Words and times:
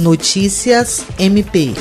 Notícias 0.00 1.04
MP. 1.18 1.74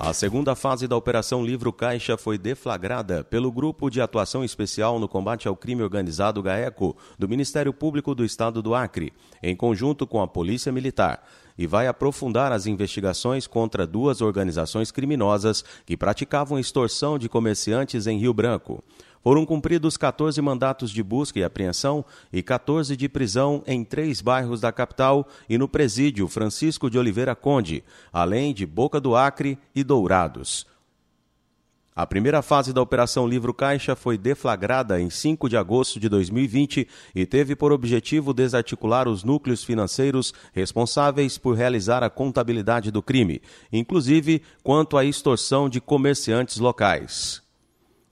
A 0.00 0.12
segunda 0.12 0.56
fase 0.56 0.88
da 0.88 0.96
Operação 0.96 1.44
Livro 1.44 1.72
Caixa 1.72 2.16
foi 2.16 2.36
deflagrada 2.36 3.22
pelo 3.22 3.52
Grupo 3.52 3.88
de 3.88 4.00
Atuação 4.00 4.42
Especial 4.42 4.98
no 4.98 5.06
Combate 5.06 5.46
ao 5.46 5.54
Crime 5.54 5.84
Organizado 5.84 6.42
GAECO, 6.42 6.96
do 7.16 7.28
Ministério 7.28 7.72
Público 7.72 8.16
do 8.16 8.24
Estado 8.24 8.60
do 8.60 8.74
Acre, 8.74 9.12
em 9.40 9.54
conjunto 9.54 10.08
com 10.08 10.20
a 10.20 10.26
Polícia 10.26 10.72
Militar, 10.72 11.24
e 11.56 11.68
vai 11.68 11.86
aprofundar 11.86 12.50
as 12.50 12.66
investigações 12.66 13.46
contra 13.46 13.86
duas 13.86 14.20
organizações 14.20 14.90
criminosas 14.90 15.64
que 15.86 15.96
praticavam 15.96 16.58
extorsão 16.58 17.16
de 17.16 17.28
comerciantes 17.28 18.08
em 18.08 18.18
Rio 18.18 18.34
Branco. 18.34 18.82
Foram 19.26 19.44
cumpridos 19.44 19.96
14 19.96 20.40
mandatos 20.40 20.88
de 20.88 21.02
busca 21.02 21.40
e 21.40 21.42
apreensão 21.42 22.04
e 22.32 22.44
14 22.44 22.96
de 22.96 23.08
prisão 23.08 23.60
em 23.66 23.82
três 23.82 24.20
bairros 24.20 24.60
da 24.60 24.70
capital 24.70 25.26
e 25.48 25.58
no 25.58 25.66
presídio 25.66 26.28
Francisco 26.28 26.88
de 26.88 26.96
Oliveira 26.96 27.34
Conde, 27.34 27.82
além 28.12 28.54
de 28.54 28.64
Boca 28.64 29.00
do 29.00 29.16
Acre 29.16 29.58
e 29.74 29.82
Dourados. 29.82 30.64
A 31.92 32.06
primeira 32.06 32.40
fase 32.40 32.72
da 32.72 32.80
Operação 32.80 33.26
Livro 33.26 33.52
Caixa 33.52 33.96
foi 33.96 34.16
deflagrada 34.16 35.00
em 35.00 35.10
5 35.10 35.48
de 35.48 35.56
agosto 35.56 35.98
de 35.98 36.08
2020 36.08 36.86
e 37.12 37.26
teve 37.26 37.56
por 37.56 37.72
objetivo 37.72 38.32
desarticular 38.32 39.08
os 39.08 39.24
núcleos 39.24 39.64
financeiros 39.64 40.32
responsáveis 40.52 41.36
por 41.36 41.56
realizar 41.56 42.04
a 42.04 42.08
contabilidade 42.08 42.92
do 42.92 43.02
crime, 43.02 43.42
inclusive 43.72 44.40
quanto 44.62 44.96
à 44.96 45.04
extorsão 45.04 45.68
de 45.68 45.80
comerciantes 45.80 46.58
locais. 46.58 47.44